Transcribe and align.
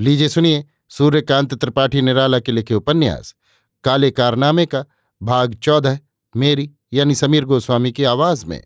लीजिए, 0.00 0.28
सुनिए, 0.28 0.64
सूर्यकांत 0.88 1.54
त्रिपाठी 1.54 2.00
निराला 2.00 2.38
के 2.38 2.52
लिखे 2.52 2.74
उपन्यास। 2.74 3.34
काले 3.84 4.10
कारनामे 4.10 4.66
का 4.66 4.84
भाग 5.22 5.54
चौदह 5.54 5.98
मेरी 6.36 6.70
यानी 6.92 7.14
समीर 7.14 7.44
गोस्वामी 7.44 7.92
की 7.92 8.04
आवाज़ 8.04 8.46
में। 8.46 8.62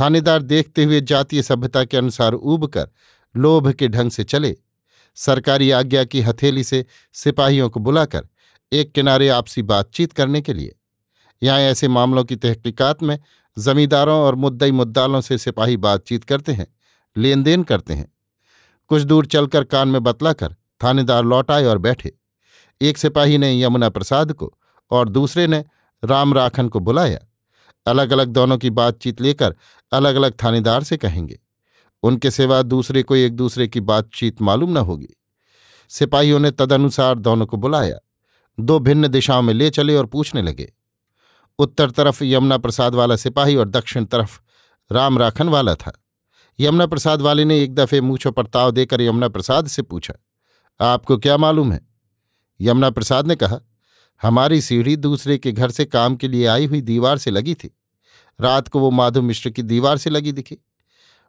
थानेदार 0.00 0.42
देखते 0.42 0.84
हुए 0.84 1.00
जातीय 1.00 1.42
सभ्यता 1.42 1.84
के 1.84 1.96
अनुसार 1.96 2.32
उब 2.32 2.66
कर 2.66 2.88
लोभ 3.36 3.72
के 3.72 3.88
ढंग 3.88 4.10
से 4.10 4.24
चले। 4.24 4.56
सरकारी 5.16 5.70
आज्ञा 5.70 6.04
की 6.04 6.20
हथेली 6.20 6.64
से 6.64 6.84
सिपाहियों 7.12 7.70
को 7.70 7.80
बुलाकर 7.80 8.28
एक 8.72 8.92
किनारे 8.92 9.28
आपसी 9.28 9.62
बातचीत 9.62 10.12
करने 10.12 10.40
के 10.40 10.52
लिए। 10.52 10.76
यहाँ 11.42 11.60
ऐसे 11.60 11.88
मामलों 11.88 12.24
की 12.24 12.36
तहकीकात 12.36 13.02
में 13.02 13.18
जमींदारों 13.58 14.20
और 14.20 14.34
मुद्दई 14.34 14.70
मुद्दालों 14.70 15.20
से 15.20 15.38
सिपाही 15.38 15.76
बातचीत 15.76 16.24
करते 16.24 16.52
हैं, 16.52 16.66
लेन 17.16 17.42
देन 17.42 17.62
करते 17.62 17.94
हैं। 17.94 18.12
कुछ 18.88 19.02
दूर 19.02 19.26
चलकर 19.26 19.64
कान 19.64 19.88
में 19.88 20.02
बतलाकर 20.02 20.56
थानेदार 20.84 21.24
लौट 21.24 21.50
आए 21.50 21.64
और 21.64 21.78
बैठे। 21.78 22.18
एक 22.82 22.98
सिपाही 22.98 23.38
ने 23.38 23.62
यमुना 23.62 23.88
प्रसाद 23.88 24.32
को 24.32 24.58
और 24.90 25.08
दूसरे 25.08 25.46
ने 25.46 25.64
राम 26.04 26.34
राखन 26.34 26.68
को 26.68 26.80
बुलाया। 26.80 27.18
अलग 27.86 28.10
अलग 28.10 28.28
दोनों 28.28 28.58
की 28.58 28.70
बातचीत 28.70 29.20
लेकर 29.20 29.56
अलग 29.92 30.14
अलग 30.14 30.34
थानेदार 30.44 30.82
से 30.82 30.96
कहेंगे। 30.96 31.40
उनके 32.02 32.30
सिवा 32.30 32.62
दूसरे 32.62 33.02
को 33.02 33.16
एक 33.16 33.32
दूसरे 33.32 33.68
की 33.68 33.80
बातचीत 33.80 34.42
मालूम 34.42 34.70
न 34.70 34.76
होगी। 34.76 35.08
सिपाहियों 35.88 36.38
ने 36.38 36.50
तदनुसार 36.50 37.18
दोनों 37.18 37.46
को 37.46 37.56
बुलाया। 37.56 37.98
दो 38.60 38.78
भिन्न 38.78 39.08
दिशाओं 39.08 39.42
में 39.42 39.54
ले 39.54 39.70
चले 39.70 39.96
और 39.96 40.06
पूछने 40.06 40.42
लगे। 40.42 40.72
उत्तर 41.58 41.90
तरफ़ 41.90 42.24
यमुना 42.24 42.58
प्रसाद 42.58 42.94
वाला 42.94 43.16
सिपाही 43.16 43.56
और 43.56 43.68
दक्षिण 43.68 44.04
तरफ़ 44.04 44.40
राम 44.92 45.18
राखन 45.18 45.48
वाला 45.48 45.74
था। 45.74 46.04
यमुना 46.58 46.86
प्रसाद 46.86 47.22
वाले 47.22 47.44
ने 47.44 47.60
एक 47.62 47.74
दफे 47.74 48.00
मूछो 48.00 48.30
पर 48.30 48.46
ताव 48.46 48.70
देकर 48.70 49.00
यमुना 49.00 49.28
प्रसाद 49.28 49.66
से 49.66 49.82
पूछा, 49.82 50.14
आपको 50.80 51.16
क्या 51.18 51.36
मालूम 51.36 51.72
है? 51.72 51.80
यमुना 52.60 52.90
प्रसाद 52.90 53.26
ने 53.26 53.36
कहा, 53.36 53.60
हमारी 54.22 54.60
सीढ़ी 54.60 54.96
दूसरे 54.96 55.38
के 55.38 55.52
घर 55.52 55.70
से 55.70 55.84
काम 55.84 56.16
के 56.16 56.28
लिए 56.28 56.46
आई 56.46 56.66
हुई 56.66 56.80
दीवार 56.80 57.18
से 57.18 57.30
लगी 57.30 57.54
थी। 57.54 57.74
रात 58.38 58.68
को 58.68 58.80
वो 58.80 58.90
माधव 58.90 59.22
मिश्र 59.22 59.50
की 59.50 59.62
दीवार 59.62 59.98
से 59.98 60.10
लगी 60.10 60.32
दिखी। 60.32 60.56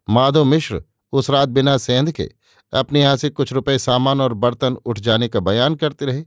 माधव 0.08 0.44
मिश्र 0.44 0.82
उस 1.14 1.30
रात 1.30 1.50
बिना 1.50 1.78
सेंध 1.78 2.12
के 2.12 2.30
अपने 2.74 3.02
यहाँ 3.02 3.18
से 3.18 3.30
कुछ 3.30 3.54
रुपए 3.54 3.78
सामान 3.78 4.22
और 4.22 4.34
बर्तन 4.34 4.74
उठ 4.76 5.00
जाने 5.00 5.28
का 5.28 5.40
बयान 5.40 5.76
करते 5.76 6.06
रहे। 6.06 6.24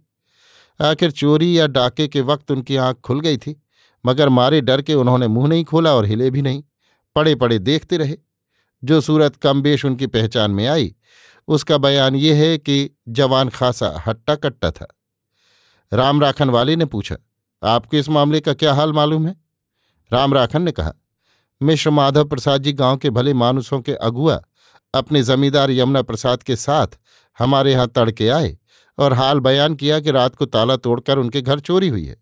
आखिर 0.80 1.10
चोरी 1.10 1.58
या 1.58 1.66
डाके 1.66 2.06
के 2.08 2.20
वक्त 2.20 2.50
उनकी 2.50 2.76
आँख 2.76 3.00
खुल 3.00 3.20
गई 3.20 3.36
थी, 3.36 3.60
मगर 4.04 4.28
मारे 4.28 4.60
डर 4.60 4.82
के 4.82 4.94
उन्होंने 4.94 5.28
मुँह 5.28 5.48
नहीं 5.48 5.64
खोला 5.64 5.94
और 5.94 6.06
हिले 6.06 6.30
भी 6.30 6.42
नहीं। 6.42 6.62
पड़े 7.16 7.34
पड़े 7.34 7.58
देखते 7.58 7.96
रहे। 7.96 8.16
जो 8.82 9.00
सूरत 9.00 9.36
कमबेश 9.36 9.84
उनकी 9.84 10.06
पहचान 10.06 10.50
में 10.50 10.66
आई, 10.66 10.94
उसका 11.48 11.78
बयान 11.78 12.16
ये 12.16 12.34
है 12.34 12.56
कि 12.58 12.90
जवान 13.08 13.48
खासा 13.48 14.02
हट्टा 14.06 14.34
कट्टा 14.34 14.70
था। 14.70 14.86
राम 15.92 16.20
राखन 16.20 16.50
वाले 16.50 16.76
ने 16.76 16.84
पूछा, 16.84 17.16
आपको 17.62 17.96
इस 17.96 18.08
मामले 18.08 18.40
का 18.40 18.54
क्या 18.54 18.74
हाल 18.74 18.92
मालूम 18.92 19.26
है? 19.26 19.36
राम 20.10 20.34
राखन 20.34 20.62
ने 20.62 20.72
कहा, 20.72 20.92
मिश्र 21.60 21.90
माधव 21.90 22.24
प्रसाद 22.24 22.62
जी 22.62 22.72
गाँव 22.72 22.96
के 22.96 23.10
भले 23.10 23.34
मानुसों 23.34 23.80
के 23.80 23.94
अगुआ 23.94 24.40
अपने 24.94 25.22
जमींदार 25.22 25.70
यमुना 25.70 26.02
प्रसाद 26.02 26.42
के 26.42 26.56
साथ 26.56 26.98
हमारे 27.38 27.72
यहाँ 27.72 27.88
तड़के 27.88 28.28
आए 28.28 28.56
और 28.98 29.12
हाल 29.12 29.40
बयान 29.40 29.74
किया 29.74 30.00
कि 30.00 30.10
रात 30.10 30.34
को 30.36 30.46
ताला 30.46 30.76
तोड़कर 30.76 31.18
उनके 31.18 31.40
घर 31.42 31.60
चोरी 31.60 31.88
हुई 31.88 32.04
है। 32.04 32.16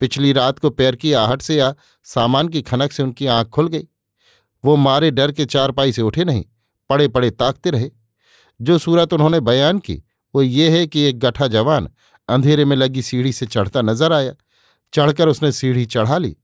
पिछली 0.00 0.32
रात 0.32 0.58
को 0.58 0.70
पैर 0.70 0.96
की 0.96 1.12
आहट 1.12 1.42
से 1.42 1.56
या 1.56 1.74
सामान 2.06 2.48
की 2.48 2.62
खनक 2.62 2.92
से 2.92 3.02
उनकी 3.02 3.26
आँख 3.26 3.48
खुल 3.48 3.68
गई। 3.68 3.86
वो 4.66 4.76
मारे 4.76 5.10
डर 5.10 5.32
के 5.32 5.44
चारपाई 5.46 5.92
से 5.92 6.02
उठे 6.02 6.24
नहीं 6.24 6.44
पड़े 6.90 7.06
पड़े 7.08 7.30
ताकते 7.32 7.70
रहे। 7.70 7.90
जो 8.60 8.78
सूरत 8.78 9.12
उन्होंने 9.12 9.40
बयान 9.40 9.78
की, 9.78 10.02
वो 10.34 10.42
ये 10.42 10.68
है 10.70 10.86
कि 10.86 11.02
एक 11.02 11.18
गठा 11.18 11.46
जवान 11.46 11.88
अंधेरे 12.28 12.64
में 12.64 12.76
लगी 12.76 13.02
सीढ़ी 13.02 13.32
से 13.32 13.46
चढ़ता 13.46 13.82
नज़र 13.82 14.12
आया। 14.12 14.32
चढ़कर 14.92 15.28
उसने 15.28 15.50
सीढ़ी 15.52 15.84
चढ़ा 15.86 16.18
ली। 16.18 16.36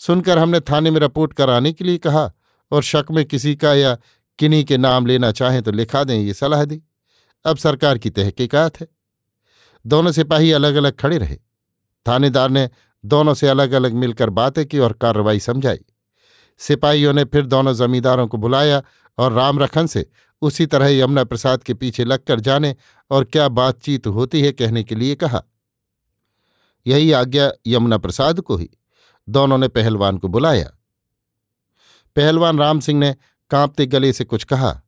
सुनकर 0.00 0.38
हमने 0.38 0.60
थाने 0.60 0.90
में 0.90 1.00
रिपोर्ट 1.00 1.32
कराने 1.32 1.72
के 1.72 1.84
लिए 1.84 1.98
कहा 1.98 2.30
और 2.70 2.82
शक 2.82 3.06
में 3.10 3.24
किसी 3.24 3.54
का 3.56 3.74
या 3.74 3.96
किन्हीं 4.38 4.64
के 4.64 4.76
नाम 4.78 5.06
लेना 5.06 5.30
चाहें 5.32 5.62
तो 5.62 5.70
लिखा 5.70 6.04
दें 6.04 6.16
ये 6.16 6.34
सलाह 6.34 6.64
दी। 6.64 6.80
अब 7.44 7.56
सरकार 7.56 7.98
की 7.98 8.10
तहकीकात 8.10 8.80
है। 8.80 8.86
दोनों 9.84 10.12
सिपाही 10.12 10.52
अलग 10.52 10.74
अलग 10.74 10.96
खड़े 10.96 11.18
रहे। 11.18 11.36
थानेदार 12.06 12.50
ने 12.50 12.68
दोनों 13.04 13.34
से 13.34 13.48
अलग 13.48 13.72
अलग 13.72 13.92
मिलकर 13.92 14.30
बातें 14.30 14.64
की 14.66 14.78
और 14.78 14.92
कार्रवाई 14.92 15.40
समझाई। 15.40 15.78
सिपाहियों 16.60 17.12
ने 17.12 17.24
फिर 17.24 17.46
दोनों 17.46 17.74
जमींदारों 17.74 18.26
को 18.28 18.36
बुलाया 18.36 18.82
और 19.18 19.32
राम 19.32 19.58
रखन 19.58 19.86
से 19.86 20.06
उसी 20.42 20.66
तरह 20.66 20.88
यमुना 20.88 21.24
प्रसाद 21.24 21.62
के 21.62 21.74
पीछे 21.74 22.04
लगकर 22.04 22.40
जाने 22.40 22.74
और 23.10 23.24
क्या 23.24 23.48
बातचीत 23.48 24.06
होती 24.06 24.42
है 24.42 24.52
कहने 24.52 24.82
के 24.84 24.94
लिए 24.94 25.14
कहा। 25.14 25.42
यही 26.86 27.12
आज्ञा 27.12 27.50
यमुना 27.66 27.98
प्रसाद 27.98 28.40
को 28.40 28.56
ही। 28.56 28.68
दोनों 29.28 29.58
ने 29.58 29.68
पहलवान 29.68 30.18
को 30.18 30.28
बुलाया। 30.28 30.70
पहलवान 32.16 32.58
राम 32.58 32.80
सिंह 32.80 33.00
ने 33.00 33.14
कांपते 33.50 33.86
गले 33.86 34.12
से 34.12 34.24
कुछ 34.24 34.44
कहा। 34.44 34.80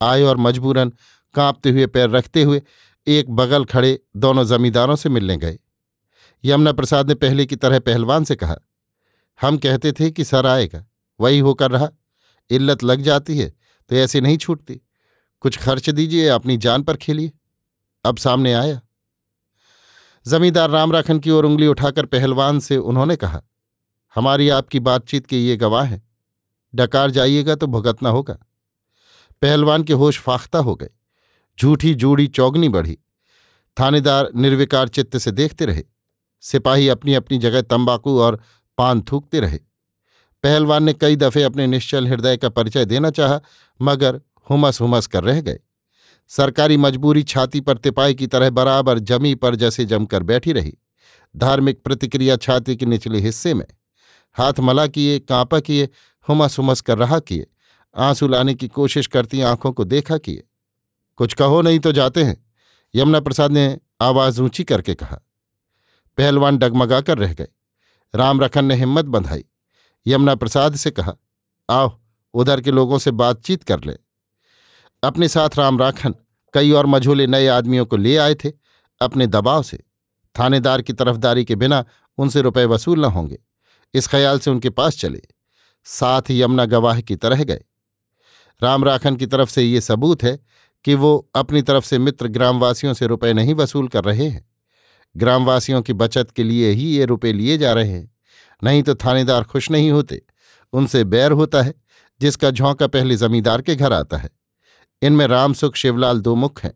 आए 0.00 0.22
और 0.22 0.36
मजबूरन 0.36 0.92
कांपते 1.34 1.70
हुए 1.70 1.86
पैर 1.86 2.10
रखते 2.10 2.42
हुए 2.42 2.62
एक 3.06 3.30
बगल 3.30 3.64
खड़े 3.64 3.98
दोनों 4.16 4.44
जमींदारों 4.44 4.96
से 4.96 5.08
मिलने 5.08 5.36
गए। 5.36 5.58
यमुना 6.44 6.72
प्रसाद 6.72 7.08
ने 7.08 7.14
पहले 7.14 7.46
की 7.46 7.56
तरह 7.56 7.78
पहलवान 7.78 8.24
से 8.24 8.36
कहा, 8.36 8.56
हम 9.40 9.58
कहते 9.58 9.92
थे 9.92 10.10
कि 10.10 10.24
सर 10.24 10.46
आएगा। 10.46 10.84
वही 11.20 11.38
होकर 11.38 11.70
रहा। 11.70 11.88
इल्लत 12.50 12.84
लग 12.84 13.02
जाती 13.02 13.38
है 13.38 13.52
तो 13.90 13.96
ऐसे 13.96 14.20
नहीं 14.20 14.36
छूटती। 14.36 14.80
कुछ 15.42 15.58
खर्च 15.58 15.90
दीजिए, 15.90 16.28
अपनी 16.28 16.56
जान 16.56 16.82
पर 16.82 16.96
खेलिए। 16.96 17.32
अब 18.04 18.16
सामने 18.16 18.52
आया। 18.54 18.80
जमींदार 20.26 20.70
राम 20.70 20.92
राखन 20.92 21.18
की 21.18 21.30
ओर 21.30 21.44
उंगली 21.44 21.66
उठाकर 21.66 22.06
पहलवान 22.06 22.58
से 22.60 22.76
उन्होंने 22.76 23.16
कहा, 23.16 23.42
हमारी 24.14 24.48
आपकी 24.48 24.80
बातचीत 24.80 25.26
के 25.26 25.38
ये 25.38 25.56
गवाह 25.56 25.84
हैं। 25.84 26.02
डकार 26.74 27.10
जाइएगा 27.10 27.54
तो 27.54 27.66
भुगतना 27.66 28.08
होगा। 28.08 28.38
पहलवान 29.42 29.82
के 29.82 29.92
होश 29.92 30.18
फाख्ता 30.18 30.58
हो 30.58 30.74
गए। 30.74 30.90
झूठी 31.58 31.94
जूड़ी 31.94 32.26
चौगनी 32.28 32.68
बढ़ी। 32.68 32.98
थानेदार 33.76 34.30
निर्विकार 34.34 34.88
चित्त 34.88 35.16
से 35.18 35.30
देखते 35.30 35.66
रहे। 35.66 35.84
सिपाही 36.42 36.88
अपनी 36.88 37.14
अपनी 37.14 37.38
जगह 37.38 37.62
तंबाकू 37.62 38.18
और 38.20 38.40
पान 38.78 39.02
थूकते 39.02 39.40
रहे। 39.40 39.58
पहलवान 40.42 40.82
ने 40.82 40.92
कई 40.92 41.16
दफे 41.16 41.42
अपने 41.42 41.66
निश्चल 41.66 42.06
हृदय 42.06 42.36
का 42.36 42.48
परिचय 42.48 42.84
देना 42.84 43.10
चाहा, 43.10 43.40
मगर 43.82 44.20
हुमस 44.50 44.80
हुमस 44.80 45.06
कर 45.06 45.24
रह 45.24 45.40
गए। 45.40 45.58
सरकारी 46.28 46.76
मजबूरी 46.76 47.22
छाती 47.22 47.60
पर 47.60 47.78
तिपाई 47.78 48.14
की 48.14 48.26
तरह 48.26 48.50
बराबर 48.50 48.98
जमी 48.98 49.34
पर 49.34 49.54
जैसे 49.54 49.84
जमकर 49.84 50.22
बैठी 50.22 50.52
रही। 50.52 50.78
धार्मिक 51.36 51.82
प्रतिक्रिया 51.82 52.36
छाती 52.36 52.76
के 52.76 52.86
निचले 52.86 53.18
हिस्से 53.18 53.54
में। 53.54 53.66
हाथ 54.32 54.60
मला 54.60 54.86
किए, 54.86 55.18
कांपा 55.18 55.60
किए, 55.60 55.88
हुमस 56.28 56.58
हुमस 56.58 56.80
कर 56.80 56.98
रहा 56.98 57.18
किए। 57.18 57.46
आँसू 57.96 58.28
लाने 58.28 58.54
की 58.54 58.68
कोशिश 58.68 59.06
करती 59.06 59.40
आँखों 59.40 59.72
को 59.72 59.84
देखा 59.84 60.18
किए। 60.18 60.44
कुछ 61.16 61.34
कहो 61.34 61.62
नहीं 61.62 61.78
तो 61.78 61.92
जाते 61.92 62.22
हैं, 62.22 62.46
यमुना 62.94 63.20
प्रसाद 63.20 63.50
ने 63.50 63.78
आवाज़ 64.00 64.42
ऊँची 64.42 64.64
करके 64.64 64.94
कहा। 64.94 65.20
पहलवान 66.18 66.58
डगमगा 66.58 67.00
कर 67.00 67.18
रह 67.18 67.32
गए। 67.34 67.48
राम 68.14 68.40
रखन 68.40 68.64
ने 68.64 68.74
हिम्मत 68.74 69.04
बंधाई। 69.04 69.44
यमुना 70.06 70.34
प्रसाद 70.34 70.74
से 70.74 70.90
कहा, 70.90 71.14
आओ, 71.70 72.00
उधर 72.34 72.60
के 72.60 72.70
लोगों 72.70 72.98
से 72.98 73.10
बातचीत 73.10 73.62
कर 73.62 73.84
ले। 73.84 73.96
अपने 75.04 75.28
साथ 75.28 75.50
राम 75.58 75.78
राखन 75.78 76.14
कई 76.52 76.70
और 76.70 76.86
मझोले 76.86 77.26
नए 77.26 77.46
आदमियों 77.46 77.86
को 77.86 77.96
ले 77.96 78.16
आए 78.16 78.34
थे, 78.34 78.52
अपने 79.00 79.26
दबाव 79.26 79.62
से। 79.62 79.84
थानेदार 80.38 80.82
की 80.82 80.92
तरफदारी 80.92 81.44
के 81.44 81.56
बिना 81.56 81.84
उनसे 82.18 82.40
रुपए 82.40 82.64
वसूल 82.64 83.00
न 83.00 83.04
होंगे। 83.04 83.38
इस 83.94 84.08
ख्याल 84.08 84.38
से 84.38 84.50
उनके 84.50 84.70
पास 84.70 84.96
चले। 84.96 85.22
साथ 85.84 86.22
ही 86.28 86.42
यमुना 86.42 86.64
गवाह 86.64 87.00
की 87.00 87.16
तरह 87.16 87.44
गए। 87.44 87.64
राम 88.62 88.84
राखन 88.84 89.16
की 89.16 89.26
तरफ़ 89.26 89.50
से 89.50 89.62
ये 89.62 89.80
सबूत 89.80 90.22
है 90.22 90.40
कि 90.84 90.94
वो 90.94 91.30
अपनी 91.34 91.62
तरफ़ 91.62 91.84
से 91.84 91.98
मित्र 91.98 92.28
ग्रामवासियों 92.28 92.94
से 92.94 93.06
रुपए 93.06 93.32
नहीं 93.32 93.54
वसूल 93.54 93.88
कर 93.88 94.04
रहे 94.04 94.28
हैं। 94.28 94.50
ग्रामवासियों 95.16 95.82
की 95.82 95.92
बचत 95.92 96.30
के 96.30 96.44
लिए 96.44 96.70
ही 96.70 96.84
ये 96.84 97.04
रुपए 97.04 97.32
लिए 97.32 97.58
जा 97.58 97.72
रहे 97.72 97.90
हैं। 97.90 98.14
नहीं 98.64 98.82
तो 98.82 98.94
थानेदार 98.94 99.42
खुश 99.42 99.70
नहीं 99.70 99.90
होते। 99.90 100.22
उनसे 100.72 101.04
बैर 101.04 101.32
होता 101.32 101.62
है, 101.62 101.74
जिसका 102.20 102.50
झोंका 102.50 102.86
पहले 102.86 103.16
जमींदार 103.16 103.62
के 103.62 103.74
घर 103.74 103.92
आता 103.92 104.16
है। 104.16 104.30
इनमें 105.02 105.26
रामसुख 105.26 105.76
शिवलाल 105.76 106.20
दो 106.20 106.34
मुख 106.34 106.64
हैं। 106.64 106.72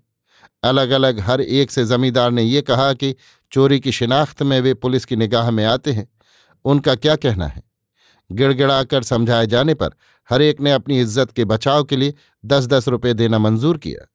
अलग 0.62 0.90
अलग 0.90 1.20
हर 1.20 1.40
एक 1.40 1.70
से 1.70 1.84
जमींदार 1.84 2.30
ने 2.30 2.42
ये 2.42 2.62
कहा 2.62 2.92
कि 2.92 3.14
चोरी 3.52 3.80
की 3.80 3.92
शिनाख्त 3.92 4.42
में 4.42 4.60
वे 4.60 4.74
पुलिस 4.74 5.04
की 5.04 5.16
निगाह 5.16 5.50
में 5.50 5.64
आते 5.64 5.92
हैं। 5.92 6.08
उनका 6.64 6.94
क्या 6.94 7.16
कहना 7.16 7.46
है? 7.46 7.62
गिड़गिड़ाकर 8.32 9.02
समझाए 9.02 9.46
जाने 9.46 9.74
पर 9.74 9.90
हर 10.30 10.42
एक 10.42 10.60
ने 10.60 10.72
अपनी 10.72 11.00
इज़्ज़त 11.00 11.32
के 11.32 11.44
बचाव 11.44 11.84
के 11.84 11.96
लिए 11.96 12.14
दस 12.44 12.66
दस 12.66 12.88
रुपये 12.88 13.14
देना 13.14 13.38
मंजूर 13.38 13.78
किया। 13.78 14.10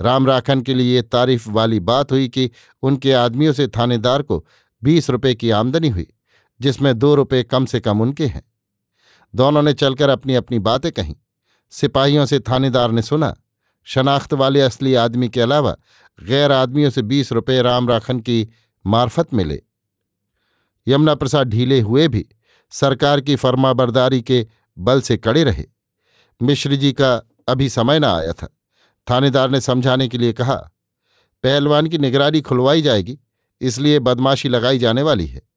राम 0.00 0.26
राखन 0.26 0.60
के 0.60 0.74
लिए 0.74 0.94
ये 0.94 1.02
तारीफ़ 1.02 1.50
वाली 1.50 1.80
बात 1.80 2.12
हुई 2.12 2.28
कि 2.28 2.50
उनके 2.82 3.12
आदमियों 3.12 3.52
से 3.52 3.68
थानेदार 3.68 4.22
को 4.22 4.46
बीस 4.82 5.10
रुपये 5.10 5.34
की 5.34 5.50
आमदनी 5.50 5.88
हुई। 5.88 6.06
जिसमें 6.62 6.98
दो 6.98 7.14
रुपये 7.14 7.42
कम 7.42 7.64
से 7.64 7.80
कम 7.80 8.00
उनके 8.00 8.26
हैं। 8.26 8.42
दोनों 9.34 9.62
ने 9.62 9.72
चलकर 9.72 10.08
अपनी 10.08 10.34
अपनी 10.34 10.58
बातें 10.58 10.92
कहीं। 10.92 11.14
सिपाहियों 11.70 12.26
से 12.26 12.40
थानेदार 12.40 12.90
ने 12.90 13.02
सुना, 13.02 13.34
शनाख्त 13.84 14.34
वाले 14.34 14.60
असली 14.60 14.94
आदमी 14.94 15.28
के 15.28 15.40
अलावा 15.40 15.76
गैर 16.22 16.52
आदमियों 16.52 16.90
से 16.90 17.02
बीस 17.02 17.32
रुपये 17.32 17.62
राम 17.62 17.88
राखन 17.88 18.20
की 18.20 18.48
मार्फत 18.86 19.34
मिले। 19.34 19.62
यमुना 20.86 21.14
प्रसाद 21.14 21.48
ढीले 21.48 21.80
हुए 21.80 22.08
भी 22.08 22.26
सरकार 22.70 23.20
की 23.20 23.36
फर्माबरदारी 23.36 24.22
के 24.22 24.46
बल 24.78 25.00
से 25.00 25.16
कड़े 25.16 25.44
रहे। 25.44 25.64
मिश्र 26.42 26.76
जी 26.76 26.92
का 26.92 27.14
अभी 27.48 27.68
समय 27.68 27.98
न 27.98 28.04
आया 28.04 28.32
था। 28.32 28.48
थानेदार 29.10 29.50
ने 29.50 29.60
समझाने 29.60 30.08
के 30.08 30.18
लिए 30.18 30.32
कहा, 30.32 30.56
पहलवान 31.44 31.86
की 31.86 31.98
निगरानी 31.98 32.40
खुलवाई 32.40 32.82
जाएगी, 32.82 33.18
इसलिए 33.60 33.98
बदमाशी 33.98 34.48
लगाई 34.48 34.78
जाने 34.78 35.02
वाली 35.02 35.26
है। 35.26 35.51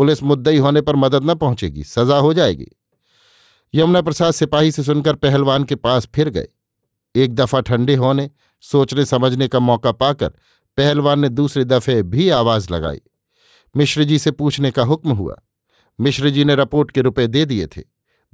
पुलिस 0.00 0.22
मुद्दई 0.22 0.56
होने 0.56 0.80
पर 0.80 0.96
मदद 0.96 1.24
न 1.24 1.34
पहुंचेगी, 1.34 1.84
सजा 1.84 2.16
हो 2.16 2.34
जाएगी। 2.34 2.66
यमुना 3.74 4.02
प्रसाद 4.02 4.32
सिपाही 4.32 4.72
से 4.72 4.82
सुनकर 4.82 5.14
पहलवान 5.14 5.64
के 5.64 5.74
पास 5.74 6.08
फिर 6.14 6.28
गए। 6.28 6.48
एक 7.16 7.34
दफ़ा 7.34 7.60
ठंडे 7.60 7.94
होने, 7.94 8.30
सोचने 8.60 9.04
समझने 9.04 9.48
का 9.48 9.58
मौका 9.58 9.92
पाकर 9.92 10.28
पहलवान 10.76 11.20
ने 11.20 11.28
दूसरे 11.28 11.64
दफे 11.64 12.02
भी 12.02 12.28
आवाज़ 12.28 12.72
लगाई। 12.72 13.00
मिश्र 13.76 14.04
जी 14.04 14.18
से 14.18 14.30
पूछने 14.30 14.70
का 14.70 14.82
हुक्म 14.82 15.10
हुआ। 15.10 15.36
मिश्र 16.00 16.30
जी 16.30 16.44
ने 16.44 16.54
रपोर्ट 16.54 16.90
के 16.90 17.00
रुपए 17.00 17.26
दे 17.26 17.44
दिए 17.44 17.66
थे। 17.66 17.82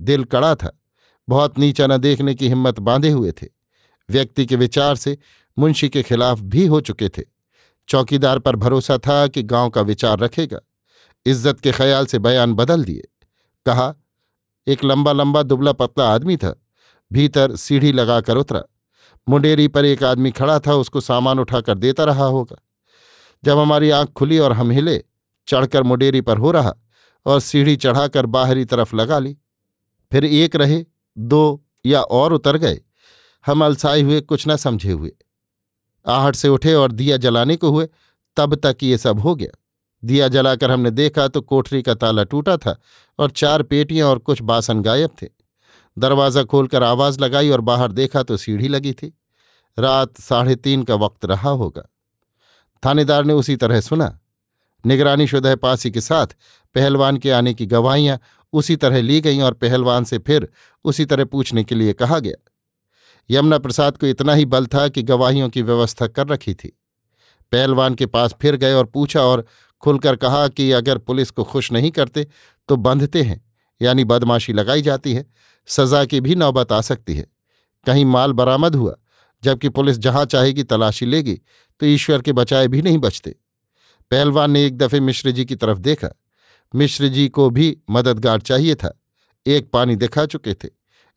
दिल 0.00 0.24
कड़ा 0.24 0.54
था। 0.54 0.80
बहुत 1.28 1.58
नीचा 1.58 1.86
न 1.86 1.96
देखने 1.96 2.34
की 2.34 2.48
हिम्मत 2.48 2.80
बांधे 2.80 3.10
हुए 3.10 3.32
थे। 3.32 3.46
व्यक्ति 4.10 4.46
के 4.46 4.56
विचार 4.56 4.96
से 4.96 5.18
मुंशी 5.58 5.88
के 5.88 6.02
खिलाफ 6.02 6.40
भी 6.40 6.66
हो 6.66 6.80
चुके 6.80 7.08
थे। 7.08 7.22
चौकीदार 7.88 8.38
पर 8.38 8.56
भरोसा 8.56 8.98
था 8.98 9.26
कि 9.26 9.42
गाँव 9.42 9.70
का 9.70 9.80
विचार 9.80 10.18
रखेगा। 10.18 10.60
इज़्ज़त 11.26 11.60
के 11.60 11.72
ख्याल 11.72 12.06
से 12.06 12.18
बयान 12.18 12.54
बदल 12.54 12.84
दिए। 12.84 13.02
कहा, 13.66 13.94
एक 14.66 14.84
लंबा 14.84 15.12
लंबा, 15.12 15.42
दुबला, 15.42 15.72
पतला 15.72 16.14
आदमी 16.14 16.36
था। 16.36 16.62
भीतर 17.12 17.56
सीढ़ी 17.56 17.92
लगाकर 17.92 18.36
उतरा। 18.36 18.62
मुंडेरी 19.28 19.68
पर 19.68 19.84
एक 19.84 20.02
आदमी 20.04 20.30
खड़ा 20.30 20.58
था, 20.58 20.74
उसको 20.74 21.00
सामान 21.00 21.38
उठाकर 21.38 21.78
देता 21.78 22.04
रहा 22.04 22.24
होगा। 22.24 22.56
जब 23.44 23.58
हमारी 23.58 23.90
आँख 23.90 24.12
खुली 24.12 24.38
और 24.38 24.52
हम 24.52 24.70
हिले, 24.70 25.04
चढ़कर 25.48 25.82
मुंडेरी 25.82 26.20
पर 26.20 26.38
हो 26.38 26.50
रहा 26.50 26.74
और 27.26 27.40
सीढ़ी 27.40 27.76
चढ़ाकर 27.76 28.26
बाहरी 28.26 28.64
तरफ़ 28.64 28.96
लगा 28.96 29.18
ली। 29.18 29.36
फिर 30.12 30.24
एक 30.24 30.56
रहे, 30.56 30.84
दो 31.18 31.64
या 31.86 32.00
और 32.00 32.32
उतर 32.32 32.56
गए। 32.56 32.80
हम 33.46 33.64
अलसाए 33.64 34.00
हुए 34.00 34.20
कुछ 34.20 34.48
न 34.48 34.56
समझे 34.56 34.92
हुए। 34.92 35.12
आहट 36.06 36.34
से 36.34 36.48
उठे 36.48 36.74
और 36.74 36.92
दिया 36.92 37.16
जलाने 37.16 37.56
को 37.56 37.70
हुए। 37.70 37.88
तब 38.36 38.54
तक 38.54 38.76
ये 38.82 38.98
सब 38.98 39.20
हो 39.20 39.34
गया। 39.34 39.65
दिया 40.04 40.28
जलाकर 40.28 40.70
हमने 40.70 40.90
देखा 40.90 41.28
तो 41.28 41.40
कोठरी 41.40 41.82
का 41.82 41.94
ताला 41.94 42.24
टूटा 42.24 42.56
था 42.56 42.78
और 43.18 43.30
चार 43.30 43.62
पेटियाँ 43.62 44.08
और 44.08 44.18
कुछ 44.18 44.42
बासन 44.42 44.82
गायब 44.82 45.10
थे। 45.22 45.26
दरवाज़ा 45.96 46.42
खोलकर 46.44 46.82
आवाज़ 46.82 47.20
लगाई 47.20 47.50
और 47.50 47.60
बाहर 47.60 47.92
देखा 47.92 48.22
तो 48.22 48.36
सीढ़ी 48.36 48.68
लगी 48.68 48.92
थी। 48.92 49.14
रात 49.78 50.20
साढ़े 50.20 50.56
तीन 50.56 50.82
का 50.82 50.94
वक्त 50.94 51.24
रहा 51.24 51.50
होगा। 51.50 51.82
थानेदार 52.82 53.24
ने 53.24 53.32
उसी 53.32 53.56
तरह 53.56 53.80
सुना। 53.80 54.18
निगरानी 54.84 55.26
शुदा 55.26 55.54
पासी 55.56 55.90
के 55.90 56.00
साथ 56.00 56.26
पहलवान 56.74 57.16
के 57.16 57.30
आने 57.30 57.54
की 57.54 57.66
गवाहियाँ 57.66 58.18
उसी 58.52 58.76
तरह 58.76 59.00
ली 59.02 59.20
गईं 59.20 59.42
और 59.42 59.54
पहलवान 59.54 60.04
से 60.04 60.18
फिर 60.18 60.48
उसी 60.84 61.04
तरह 61.04 61.24
पूछने 61.24 61.64
के 61.64 61.74
लिए 61.74 61.92
कहा 61.92 62.18
गया। 62.18 62.36
यमुना 63.30 63.58
प्रसाद 63.58 63.96
को 63.96 64.06
इतना 64.06 64.34
ही 64.34 64.44
बल 64.44 64.66
था 64.66 64.88
कि 64.88 65.02
गवाहियों 65.02 65.48
की 65.48 65.62
व्यवस्था 65.62 66.06
कर 66.06 66.26
रखी 66.26 66.54
थी। 66.54 66.68
पहलवान 67.52 67.94
के 67.94 68.06
पास 68.06 68.34
फिर 68.42 68.56
गए 68.56 68.72
और 68.72 68.84
पूछा 68.84 69.20
और 69.20 69.44
खुलकर 69.82 70.16
कहा 70.16 70.46
कि 70.48 70.70
अगर 70.72 70.98
पुलिस 70.98 71.30
को 71.30 71.44
खुश 71.44 71.70
नहीं 71.72 71.90
करते 71.90 72.26
तो 72.68 72.76
बंधते 72.76 73.22
हैं, 73.22 73.40
यानी 73.80 74.04
बदमाशी 74.04 74.52
लगाई 74.52 74.82
जाती 74.82 75.14
है, 75.14 75.26
सजा 75.68 76.04
की 76.04 76.20
भी 76.20 76.34
नौबत 76.34 76.72
आ 76.72 76.80
सकती 76.80 77.14
है। 77.14 77.26
कहीं 77.86 78.04
माल 78.04 78.32
बरामद 78.32 78.74
हुआ, 78.74 78.94
जबकि 79.42 79.68
पुलिस 79.68 79.98
जहाँ 79.98 80.24
चाहेगी 80.24 80.62
तलाशी 80.62 81.06
लेगी 81.06 81.34
तो 81.80 81.86
ईश्वर 81.86 82.22
के 82.22 82.32
बचाए 82.32 82.68
भी 82.68 82.82
नहीं 82.82 82.98
बचते। 82.98 83.34
पहलवान 84.10 84.50
ने 84.50 84.64
एक 84.66 84.76
दफे 84.78 85.00
मिश्र 85.00 85.30
जी 85.30 85.44
की 85.44 85.56
तरफ़ 85.56 85.78
देखा। 85.78 86.08
मिश्र 86.74 87.08
जी 87.08 87.28
को 87.28 87.48
भी 87.50 87.76
मददगार 87.90 88.40
चाहिए 88.40 88.74
था, 88.74 88.92
एक 89.46 89.70
पानी 89.70 89.96
दिखा 89.96 90.26
चुके 90.26 90.54
थे। 90.54 90.68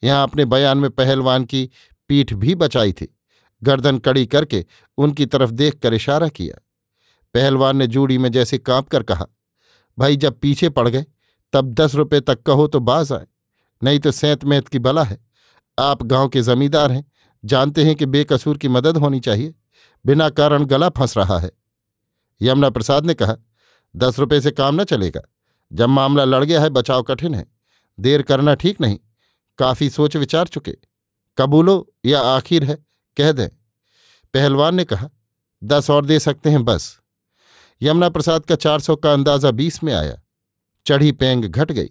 यहाँ 0.04 0.24
अपने 0.24 0.46
बयान 0.46 0.78
में 0.78 0.90
पहलवान 0.92 1.46
की 1.46 1.70
पीठ 2.10 2.34
भी 2.34 2.56
बचाई 2.56 2.92
थी। 2.92 3.08
गर्दन 3.62 3.98
कड़ी 3.98 4.26
करके 4.26 4.66
उनकी 4.98 5.26
तरफ़ 5.26 5.52
देख 5.52 5.80
कर 5.80 5.94
इशारा 5.94 6.28
किया। 6.30 6.62
पहलवान 7.34 7.78
ने 7.78 7.88
जूड़ी 7.88 8.18
में 8.18 8.32
जैसे 8.32 8.58
काँप 8.58 8.90
कर 8.90 9.04
कहा, 9.04 9.26
भाई 9.98 10.18
जब 10.18 10.40
पीछे 10.40 10.70
पड़ 10.70 10.88
गए, 10.90 11.06
तब 11.54 11.74
दस 11.74 11.96
रुपये 11.96 12.22
तक 12.22 12.44
कहो 12.44 12.68
तो 12.68 12.80
बाज 12.80 13.12
आए। 13.12 13.26
नहीं 13.84 14.00
तो 14.00 14.12
सैंत 14.12 14.46
मैत 14.46 14.68
की 14.68 14.80
बला 14.80 15.04
है। 15.04 15.26
आप 15.80 16.04
गाँव 16.04 16.30
के 16.30 16.42
जमींदार 16.42 16.92
हैं, 16.92 17.12
जानते 17.46 17.84
हैं 17.84 17.96
कि 17.96 18.06
बेकसूर 18.06 18.58
की 18.58 18.68
मदद 18.68 18.98
होनी 18.98 19.20
चाहिए। 19.20 19.54
बिना 20.06 20.30
कारण 20.30 20.66
गला 20.66 20.90
फंस 20.90 21.18
रहा 21.18 21.40
है। 21.40 21.52
यमुना 22.42 22.70
प्रसाद 22.70 23.06
ने 23.06 23.14
कहा, 23.14 23.36
दस 23.96 24.20
रुपये 24.20 24.42
से 24.42 24.52
काम 24.52 24.82
न 24.82 24.84
चलेगा। 24.84 25.22
जब 25.74 25.90
मामला 25.90 26.24
लड़ 26.24 26.44
गया 26.44 26.62
है, 26.62 26.70
बचाव 26.70 27.04
कठिन 27.04 27.36
है। 27.36 27.46
देर 28.00 28.22
करना 28.22 28.56
ठीक 28.56 28.82
नहीं। 28.82 29.00
काफ़ी 29.58 29.90
सोच 29.90 30.16
विचार 30.18 30.48
चुके। 30.48 30.76
कबूलो 31.38 31.94
या 32.06 32.22
आखिर 32.22 32.64
है, 32.64 32.76
कह 33.18 33.32
दें। 33.32 33.50
पहलवान 34.34 34.76
ने 34.76 34.84
कहा, 34.84 35.10
दस 35.64 35.90
और 35.90 36.06
दे 36.06 36.20
सकते 36.20 36.50
हैं, 36.50 36.66
बस। 36.66 37.00
यमुना 37.82 38.10
प्रसाद 38.10 38.46
का 38.46 38.56
चार 38.56 38.80
सौ 38.80 38.96
का 38.96 39.14
अंदाज़ा 39.14 39.52
बीस 39.52 39.84
में 39.84 39.94
आया। 39.94 40.22
चढ़ी 40.86 41.12
पेंग 41.12 41.46
घट 41.46 41.72
गई। 41.72 41.90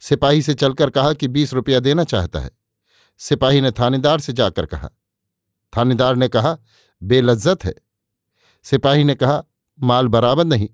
सिपाही 0.00 0.42
से 0.42 0.54
चलकर 0.54 0.90
कहा 0.90 1.12
कि 1.12 1.28
बीस 1.28 1.54
रुपया 1.54 1.80
देना 1.80 2.04
चाहता 2.04 2.40
है। 2.40 2.50
सिपाही 3.18 3.60
ने 3.60 3.70
थानेदार 3.70 4.20
से 4.20 4.32
जाकर 4.32 4.66
कहा। 4.66 4.90
थानेदार 5.76 6.16
ने 6.16 6.28
कहा, 6.28 6.58
बेलज्जत 7.02 7.64
है। 7.64 7.74
सिपाही 8.62 9.04
ने 9.04 9.14
कहा, 9.14 9.44
माल 9.82 10.08
बराबर 10.08 10.44
नहीं। 10.44 10.68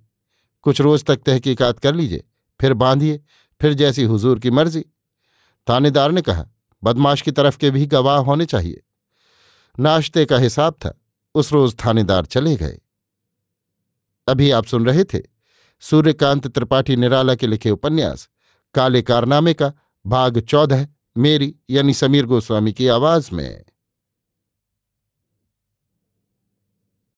कुछ 0.62 0.81
रोज 0.81 1.05
तक 1.05 1.17
तहकीकात 1.17 1.79
कर 1.79 1.94
लीजिए, 1.94 2.25
फिर 2.61 2.75
बांधिए, 2.75 3.25
फिर 3.61 3.75
जैसी 3.75 4.05
हुजूर 4.05 4.38
की 4.38 4.50
मर्ज़ी। 4.50 4.85
थानेदार 5.70 6.12
ने 6.12 6.23
कहा, 6.23 6.47
बदमाश 6.85 7.23
की 7.23 7.31
तरफ़ 7.31 7.58
के 7.58 7.70
भी 7.70 7.87
गवाह 7.87 8.19
होने 8.19 8.47
चाहिए। 8.47 8.82
नाश्ते 9.79 10.25
का 10.26 10.38
हिसाब 10.38 10.73
था। 10.73 11.00
उस 11.35 11.53
रोज 11.53 11.76
थानेदार 11.85 12.25
चले 12.25 12.56
गए। 12.56 12.79
अभी 14.26 14.50
आप 14.50 14.67
सुन 14.67 14.87
रहे 14.87 15.05
थे 15.05 15.20
सूर्यकांत 15.81 16.46
त्रिपाठी 16.46 16.96
निराला 16.96 17.34
के 17.34 17.46
लिखे 17.46 17.70
उपन्यास, 17.70 18.28
काले 18.75 19.02
कारनामे 19.02 19.55
का 19.55 19.73
भाग 20.06 20.40
चौदह, 20.40 20.87
मेरी 21.19 21.55
यानी 21.70 21.94
समीर 21.94 22.26
गोस्वामी 22.26 22.73
की 22.73 22.88
आवाज़ 22.88 23.28
में। 23.32 23.64